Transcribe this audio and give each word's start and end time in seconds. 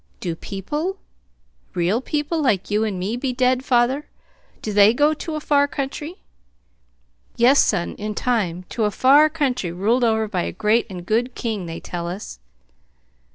"Do 0.19 0.33
people, 0.35 0.97
real 1.75 2.01
people, 2.01 2.41
like 2.41 2.71
you 2.71 2.83
and 2.83 2.97
me, 2.97 3.15
be 3.15 3.33
dead, 3.33 3.63
father? 3.63 4.07
Do 4.63 4.73
they 4.73 4.95
go 4.95 5.13
to 5.13 5.35
a 5.35 5.39
far 5.39 5.67
country? 5.67 6.15
"Yes, 7.35 7.59
son 7.63 7.93
in 7.99 8.15
time 8.15 8.65
to 8.69 8.85
a 8.85 8.89
far 8.89 9.29
country 9.29 9.71
ruled 9.71 10.03
over 10.03 10.27
by 10.27 10.41
a 10.41 10.51
great 10.51 10.87
and 10.89 11.05
good 11.05 11.35
King 11.35 11.67
they 11.67 11.79
tell 11.79 12.07
us." 12.07 12.39